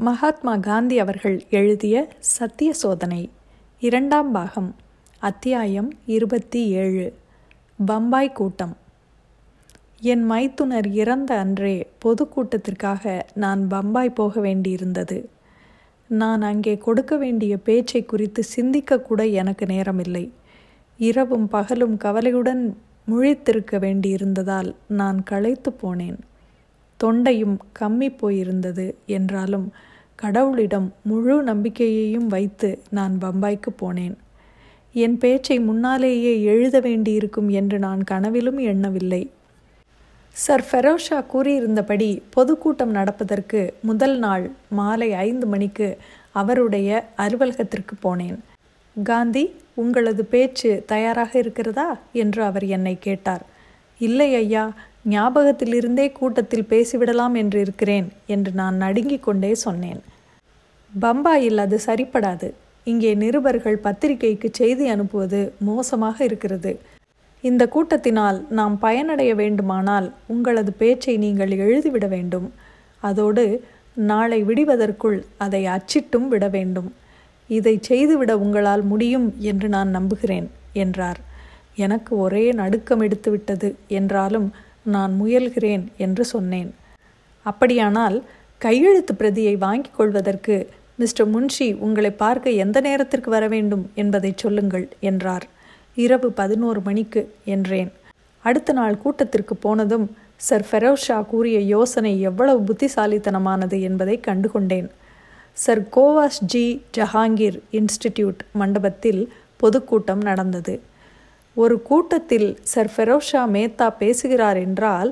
[0.00, 3.30] மகாத்மா காந்தி அவர்கள் எழுதிய சத்திய சோதனை
[3.80, 4.74] இரண்டாம் பாகம்
[5.18, 7.14] அத்தியாயம் இருபத்தி ஏழு
[7.86, 8.76] பம்பாய் கூட்டம்.
[10.00, 15.24] என் மைத்துனர் இறந்த அன்றே பொதுக்கூட்டத்திற்காக நான் பம்பாய் போக வேண்டியிருந்தது.
[16.08, 20.30] நான் அங்கே கொடுக்க வேண்டிய பேச்சை குறித்து சிந்திக்கக்கூட எனக்கு நேரமில்லை.
[20.98, 22.76] இரவும் பகலும் கவலையுடன்
[23.10, 26.18] முழித்திருக்க வேண்டியிருந்ததால் நான் களைத்து போனேன்.
[27.04, 29.72] தொண்டையும் கம்மி போயிருந்தது என்றாலும்
[30.22, 34.16] கடவுளிடம் முழு நம்பிக்கையையும் வைத்து நான் பம்பாய்க்கு போனேன்.
[34.92, 39.30] என் பேச்சை முன்னாலேயே எழுத வேண்டியிருக்கும் என்று நான் கனவிலும் எண்ணவில்லை.
[40.36, 45.98] சர் ஃபெரோஷா கூறியிருந்தபடி பொதுக்கூட்டம் நடப்பதற்கு முதல் நாள் மாலை ஐந்து மணிக்கு
[46.32, 48.38] அவருடைய அலுவலகத்திற்கு போனேன்.
[49.02, 51.98] காந்தி உங்களது பேச்சு தயாராக இருக்கிறதா?
[52.12, 53.44] என்று அவர் என்னை கேட்டார்.
[54.00, 54.72] இல்லை ஐயா
[55.04, 60.00] ஞாபகத்திலிருந்தே கூட்டத்தில் பேசிவிடலாம் என்று இருக்கிறேன் என்று நான் நடுங்கிக் கொண்டே சொன்னேன்.
[60.92, 62.48] பம்பாயில் அது சரிப்படாது.
[62.86, 66.72] இங்கே நிருபர்கள் பத்திரிகைக்கு செய்தி அனுப்புவது மோசமாக இருக்கிறது.
[67.44, 72.48] இந்த கூட்டத்தினால் நாம் பயனடைய வேண்டுமானால் உங்களது பேச்சை நீங்கள் எழுதிவிட வேண்டும்.
[73.02, 73.44] அதோடு
[73.96, 76.88] நாளை விடுவதற்குள் அதை அச்சிட்டும் விட வேண்டும்.
[77.50, 81.20] இதை செய்துவிட உங்களால் முடியும் என்று நான் நம்புகிறேன் என்றார்.
[81.76, 83.68] எனக்கு ஒரே நடுக்கம் எடுத்துவிட்டது
[83.98, 84.48] என்றாலும்
[84.96, 86.70] நான் முயல்கிறேன் என்று சொன்னேன்.
[87.46, 88.16] அப்படியானால்
[88.64, 90.56] கையெழுத்து பிரதியை வாங்கிக் கொள்வதற்கு
[91.00, 95.46] மிஸ்டர் முன்ஷி உங்களை பார்க்க எந்த நேரத்திற்கு வர வேண்டும் என்பதை சொல்லுங்கள் என்றார்.
[96.04, 97.22] இரவு பதினோரு மணிக்கு
[97.54, 97.90] என்றேன்.
[98.44, 100.06] அடுத்த நாள் கூட்டத்திற்கு போனதும்
[100.46, 104.88] சர் ஃபெரோஷா கூறிய யோசனை எவ்வளவு புத்திசாலித்தனமானது என்பதை கண்டுகொண்டேன்.
[105.56, 106.66] Sir Cowasji
[106.96, 109.22] Jehangir institute மண்டபத்தில்
[109.62, 110.74] பொதுக்கூட்டம் நடந்தது.
[111.60, 115.10] ஒரு கூட்டத்தில் சர் ஃபெரோஷா மேத்தா பேசுகிறார் என்றால்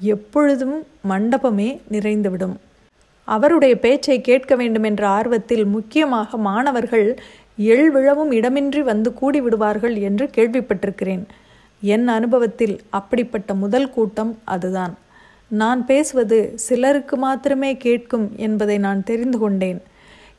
[0.00, 0.78] எப்பொழுதும்
[1.08, 2.56] மண்டபமே நிறைந்துவிடும்.
[3.28, 7.08] அவருடைய பேச்சை கேட்க வேண்டும் என்ற ஆர்வத்தில் முக்கியமாக மாணவர்கள்
[7.72, 11.24] எழுவிழவும் இடமின்றி வந்து கூடிவிடுவார்கள் என்று கேள்விப்பட்டிருக்கிறேன்.
[11.82, 14.94] என் அனுபவத்தில் அப்படிப்பட்ட முதல் கூட்டம் அதுதான்.
[15.50, 19.80] நான் பேசுவது சிலருக்கு மாத்திரமே கேட்கும் என்பதை நான் தெரிந்து கொண்டேன்.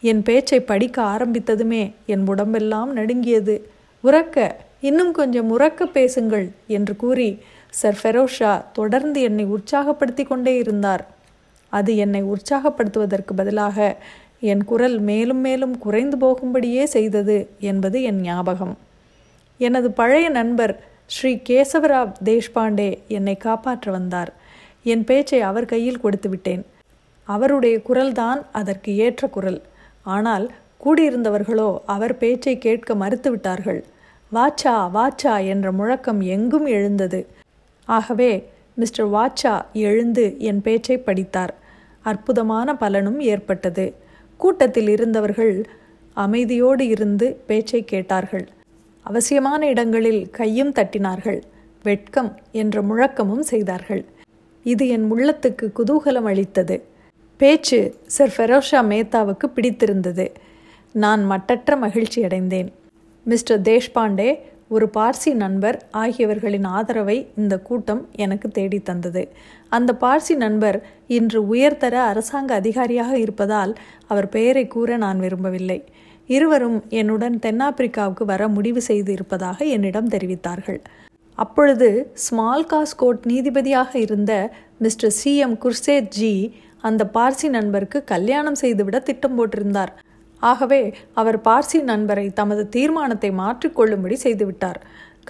[0.02, 3.58] என் பேச்சை படிக்க ஆரம்பித்ததுமே என் உடம்பெல்லாம் நடுங்கியது.
[4.04, 4.38] உறக்க
[4.80, 7.30] இன்னும் கொஞ்சம் உறக்க பேசுங்கள் என்று கூறி
[7.70, 11.06] சர் ஃபெரோஷா தொடர்ந்து என்னை உற்சாகப்படுத்தி கொண்டே இருந்தார்.
[11.70, 13.98] அது என்னை உற்சாகப்படுத்துவதற்கு பதிலாக
[14.40, 18.78] என் குரல் மேலும் மேலும் குறைந்து போகும்படியே செய்தது என்பது என் ஞாபகம்.
[19.58, 24.34] எனது பழைய நண்பர் ஸ்ரீ கேசவராவ் தேஷ்பாண்டே என்னை காப்பாற்ற வந்தார்.
[24.84, 26.66] என் பேச்சை அவர் கையில் கொடுத்து விட்டேன்.
[27.24, 29.62] அவருடைய குரல்தான் அதற்கு ஏற்ற குரல்.
[30.04, 30.52] ஆனால்
[30.86, 33.84] கூடியிருந்தவர்களோ அவர் பேச்சை கேட்க மறுத்துவிட்டார்கள்
[34.34, 37.28] வாச்சா வாச்சா என்ற முழக்கம் எங்கும் எழுந்தது.
[37.86, 41.56] ஆகவே மிஸ்டர் வாச்சா எழுந்து என் பேச்சை படித்தார்.
[42.02, 43.94] அற்புதமான பலனும் ஏற்பட்டது.
[44.38, 45.66] கூட்டத்தில் இருந்தவர்கள்
[46.16, 48.48] அமைதியோடு இருந்து பேச்சை கேட்டார்கள்.
[49.04, 51.42] அவசியமான இடங்களில் கையும் தட்டினார்கள்.
[51.84, 54.06] வெட்கம் என்ற முழக்கமும் செய்தார்கள்.
[54.64, 56.84] இது என் உள்ளத்துக்கு குதூகலம் அளித்தது.
[57.38, 60.32] பேச்சு சர் ஃபெரோஷா மேத்தாவுக்கு பிடித்திருந்தது.
[60.92, 62.72] நான் மட்டற்ற மகிழ்ச்சி அடைந்தேன்
[63.32, 64.28] மிஸ்டர் தேஷ்பாண்டே
[64.68, 69.24] ஒரு பார்சி நண்பர் ஆகியவர்களின் ஆதரவை இந்த கூட்டம் எனக்கு தேடி தந்தது.
[69.70, 70.78] அந்த பார்சி நண்பர்
[71.08, 73.74] இன்று உயர்தர அரசாங்க அதிகாரியாக இருப்பதால்
[74.08, 75.80] அவர் பெயரை கூற நான் விரும்பவில்லை.
[76.30, 80.80] இருவரும் என்னுடன் தென்னாப்பிரிக்காவுக்கு வர முடிவு செய்து இருப்பதாக என்னிடம் தெரிவித்தார்கள்.
[81.38, 81.90] அப்பொழுது
[82.26, 84.34] ஸ்மால் காஸ் கோர்ட் நீதிபதியாக இருந்த
[84.78, 86.34] மிஸ்டர் சி எம் குர்சேத் ஜி
[86.82, 89.94] அந்த பார்சி நண்பருக்கு கல்யாணம் செய்துவிட திட்டம் போட்டிருந்தார்.
[90.40, 94.80] ஆகவே அவர் பார்சி நண்பரை தமது தீர்மானத்தை மாற்றிக்கொள்ளும்படி செய்துவிட்டார்.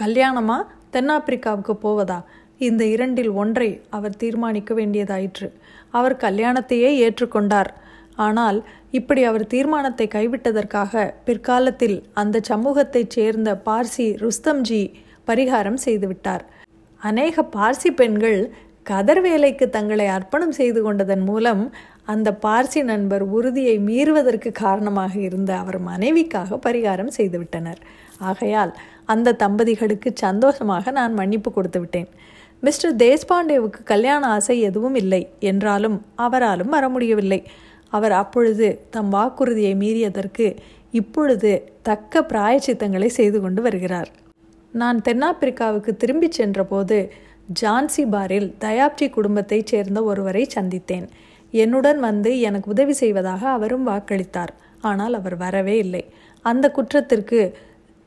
[0.02, 0.58] கல்யாணமா
[0.94, 2.24] தென்னாப்பிரிக்காவுக்கு போவதா?
[2.58, 5.52] இந்த இரண்டில் ஒன்றை அவர் தீர்மானிக்க வேண்டியதாயிற்று.
[5.90, 7.72] அவர் கல்யாணத்தையே ஏற்றுக்கொண்டார்
[8.16, 14.94] ஆனால் இப்படி அவர் தீர்மானத்தை கைவிட்டதற்காக பிற்காலத்தில் அந்த சமூகத்தைச் சேர்ந்த பார்சி ருஸ்தம்ஜி
[15.28, 16.44] பரிகாரம் செய்துவிட்டார்.
[17.02, 18.40] அநேக பார்சி பெண்கள்
[18.90, 21.64] கதர் வேலைக்கு தங்களை அர்ப்பணம் செய்து கொண்டதன் மூலம்
[22.06, 27.82] அந்த பார்சி நண்பர் உறுதியை மீறுவதற்கு காரணமாக இருந்த அவர் மனைவிக்காக பரிகாரம் செய்துவிட்டனர்.
[28.30, 28.72] ஆகையால்
[29.06, 32.10] அந்த தம்பதிகளுக்கு சந்தோஷமாக நான் மன்னிப்பு கொடுத்து விட்டேன்.
[32.64, 35.22] மிஸ்டர் தேஷ்பாண்டேவுக்கு கல்யாண ஆசை எதுவும் இல்லை.
[35.40, 37.42] என்றாலும் அவராலும் வர முடியவில்லை.
[37.90, 40.48] அவர் அப்பொழுது தம் வாக்குறுதியை மீறியதற்கு
[40.92, 41.52] இப்பொழுது
[41.82, 44.10] தக்க பிராயச்சித்தங்களை செய்து கொண்டு வருகிறார்.
[44.74, 46.98] நான் தென்னாப்பிரிக்காவுக்கு திரும்பிச் சென்றபோது
[47.54, 51.08] ஜான்சி பாரில் தயாப்ஜி குடும்பத்தைச் சேர்ந்த ஒருவரை சந்தித்தேன்.
[51.52, 54.54] என்னுடன் வந்து எனக்கு உதவி செய்வதாக அவரும் வாக்களித்தார்.
[54.82, 56.06] ஆனால் அவர் வரவே இல்லை.
[56.42, 57.56] அந்த குற்றத்திற்கு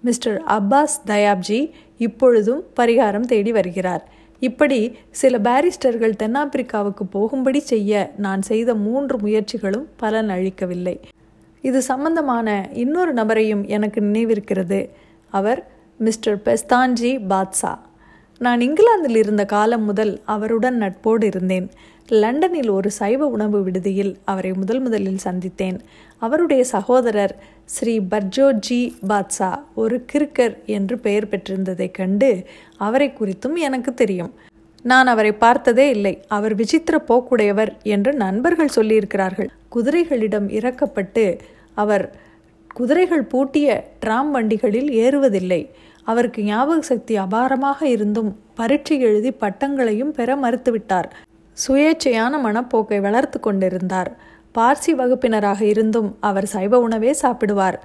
[0.01, 4.09] மிஸ்டர் அப்பாஸ் தயாப்ஜி இப்பொழுதும் பரிகாரம் தேடி வருகிறார்.
[4.41, 11.01] இப்படி சில பாரிஸ்டர்கள் தென்னாப்பிரிக்காவுக்கு போகும்படி செய்ய நான் செய்த மூன்று முயற்சிகளும் பலன் அளிக்கவில்லை.
[11.63, 14.89] இது சம்பந்தமான இன்னொரு நபரையும் எனக்கு நினைவிருக்கிறது.
[15.31, 15.67] அவர்
[15.99, 17.79] மிஸ்டர் பெஸ்தான்ஜி பாத்சா
[18.41, 21.71] நான் இங்கிலாந்தில் இருந்த காலம் முதல் அவருடன் நட்போடு இருந்தேன்.
[22.09, 25.79] லண்டனில் ஒரு சைவ உணவு விடுதியில் அவரை முதல் முதலில் சந்தித்தேன்.
[26.19, 32.47] அவருடைய சகோதரர் ஸ்ரீ பர்ஜோஜி பாத்சா ஒரு கிறுக்கர் என்று பெயர் பெற்றிருந்ததைக் கண்டு
[32.77, 34.35] அவரை குறித்தும் எனக்கு தெரியும்.
[34.83, 36.25] நான் அவரை பார்த்ததே இல்லை.
[36.29, 39.49] அவர் விசித்திர போக்குடையவர் என்று நண்பர்கள் சொல்லியிருக்கிறார்கள்.
[39.69, 41.39] குதிரைகளிடம் இறக்கப்பட்டு
[41.75, 42.17] அவர்
[42.75, 45.71] குதிரைகள் பூட்டிய டிராம் வண்டிகளில் ஏறுவதில்லை.
[46.11, 51.09] அவருக்கு ஞாபக சக்தி அபாரமாக இருந்தும் பரீட்சை எழுதி பட்டங்களையும் பெற மறுத்துவிட்டார்.
[51.57, 54.11] சுயேட்சையான மனப்போக்கை வளர்த்து கொண்டிருந்தார்.
[54.55, 57.79] பார்சி வகுப்பினராக இருந்தும் அவர் சைவ உணவே சாப்பிடுவார்.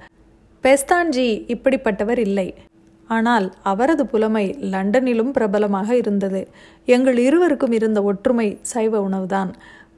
[0.64, 2.48] பெஸ்தான்ஜி இப்படிப்பட்டவர் இல்லை.
[3.10, 6.40] ஆனால் அவரது புலமை லண்டனிலும் பிரபலமாக இருந்தது.
[6.94, 9.50] எங்கள் இருவருக்கும் இருந்த ஒற்றுமை சைவ உணவுதான்.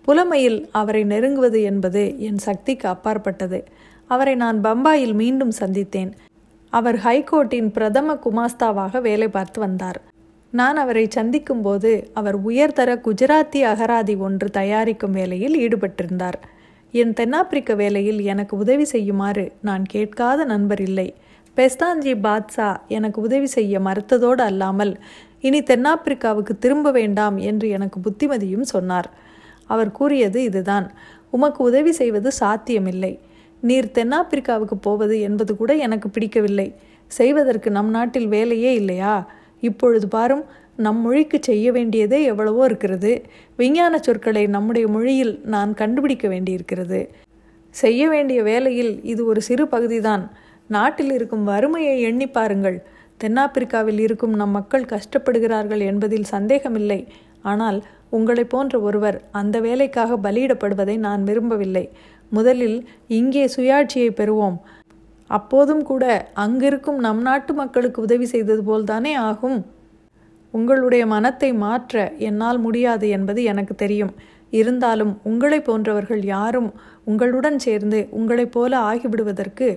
[0.08, 3.60] புலமையில் அவரை நெருங்குவது என்பது என் சக்திக்கு அப்பாற்பட்டது.
[4.10, 6.12] அவரை நான் பம்பாயில் மீண்டும் சந்தித்தேன்.
[6.70, 10.00] அவர் ஹைகோர்ட்டின் பிரதம குமாஸ்தாவாக வேலை பார்த்து வந்தார்.
[10.50, 16.38] நான் அவரை சந்திக்கும்போது அவர் உயர்தர குஜராத்தி அகராதி ஒன்று தயாரிக்கும் வேலையில் ஈடுபட்டிருந்தார்.
[16.92, 21.14] என் தென்னாப்பிரிக்க வேலையில் எனக்கு உதவி செய்யுமாறு நான் கேட்காத நண்பர் இல்லை.
[21.56, 24.98] பெஸ்தான்ஜி பாத்சா எனக்கு உதவி செய்ய மறுத்ததோடு அல்லாமல்
[25.40, 29.08] இனி தென்னாப்பிரிக்காவுக்கு திரும்ப வேண்டாம் என்று எனக்கு புத்திமதியும் சொன்னார்.
[29.66, 30.90] அவர் கூறியது இதுதான்.
[31.30, 33.12] உமக்கு உதவி செய்வது சாத்தியமில்லை.
[33.60, 36.74] நீர் தென்னாப்பிரிக்காவுக்கு போவது என்பது கூட எனக்கு பிடிக்கவில்லை.
[37.06, 39.28] செய்வதற்கு நம் நாட்டில் வேலையே இல்லையா?
[39.60, 40.44] இப்பொழுது பாரும்
[40.76, 43.22] நம் மொழிக்கு செய்ய வேண்டியதே எவ்வளவோ இருக்கிறது.
[43.56, 47.08] விஞ்ஞான சொற்களை நம்முடைய மொழியில் நான் கண்டுபிடிக்க வேண்டியிருக்கிறது.
[47.70, 50.30] செய்ய வேண்டிய வேலையில் இது ஒரு சிறு பகுதிதான்.
[50.68, 52.78] நாட்டில் இருக்கும் வறுமையை எண்ணி பாருங்கள்.
[53.22, 57.06] தென்னாப்பிரிக்காவில் இருக்கும் நம் மக்கள் கஷ்டப்படுகிறார்கள் என்பதில் சந்தேகமில்லை.
[57.42, 61.88] ஆனால் உங்களை போன்ற ஒருவர் அந்த வேலைக்காக பலியிடப்படுவதை நான் விரும்பவில்லை.
[62.30, 62.78] முதலில்
[63.08, 64.58] இங்கே சுயாட்சியை பெறுவோம்.
[65.30, 66.04] அப்போதும் கூட
[66.34, 69.58] அங்கிருக்கும் நம் நாட்டு மக்களுக்கு உதவி செய்தது போல்தானே ஆகும்?
[70.54, 74.12] உங்களுடைய மனத்தை மாற்ற என்னால் முடியாது என்பது எனக்கு தெரியும்.
[74.50, 76.70] இருந்தாலும் உங்களை போன்றவர்கள் யாரும்
[77.04, 79.68] உங்களுடன் சேர்ந்து உங்களைப் போல ஆகிவிடுவதற்கு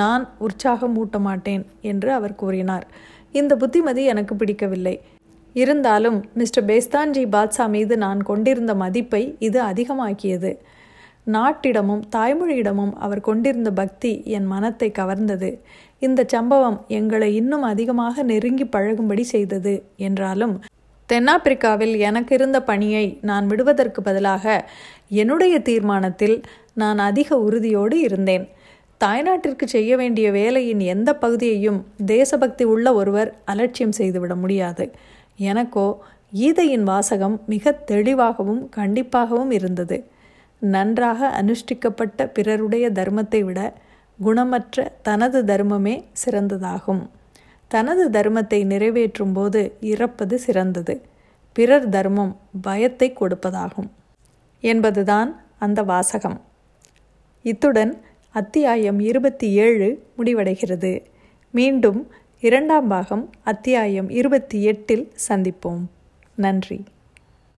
[0.00, 2.86] நான் உற்சாகம் ஊட்ட மாட்டேன் என்று அவர் கூறினார்.
[3.32, 4.96] இந்த புத்திமதி எனக்கு பிடிக்கவில்லை.
[5.52, 10.52] இருந்தாலும் மிஸ்டர் பேஸ்தான்ஜி பாத்ஷா மீது நான் கொண்டிருந்த மதிப்பை இது அதிகமாக்கியது.
[11.36, 15.50] நாட்டிடமும் தாய்மொழியிடமும் அவர் கொண்டிருந்த பக்தி என் மனத்தை கவர்ந்தது.
[15.98, 19.74] இந்த சம்பவம் எங்களை இன்னும் அதிகமாக நெருங்கி பழகும்படி செய்தது
[20.08, 20.54] என்றாலும்
[21.08, 24.44] தென்னாப்பிரிக்காவில் எனக்கு இருந்த பணியை நான் விடுவதற்கு பதிலாக
[25.22, 26.36] என்னுடைய தீர்மானத்தில்
[26.74, 28.44] நான் அதிக உறுதியோடு இருந்தேன்.
[29.00, 34.84] தாய்நாட்டிற்கு செய்ய வேண்டிய வேலையின் எந்த பகுதியையும் தேசபக்தி உள்ள ஒருவர் அலட்சியம் செய்துவிட முடியாது.
[35.50, 35.86] எனக்கோ
[36.32, 39.98] கீதையின் வாசகம் மிக தெளிவாகவும் கண்டிப்பாகவும் இருந்தது.
[40.58, 43.74] நன்றாக அனுஷ்டிக்கப்பட்ட பிறருடைய தர்மத்தை விட
[44.20, 47.08] குணமற்ற தனது தர்மமே சிறந்ததாகும்.
[47.68, 51.02] தனது தர்மத்தை நிறைவேற்றும் போது இறப்பது சிறந்தது.
[51.52, 53.90] பிறர் தர்மம் பயத்தை கொடுப்பதாகும்.
[54.60, 56.40] என்பதுதான் அந்த வாசகம்.
[57.42, 58.00] இத்துடன்
[58.30, 61.02] அத்தியாயம் இருபத்தி ஏழு முடிவடைகிறது.
[61.50, 62.10] மீண்டும்
[62.40, 65.84] இரண்டாம் பாகம் அத்தியாயம் இருபத்தி எட்டில் சந்திப்போம்.
[66.34, 66.84] நன்றி.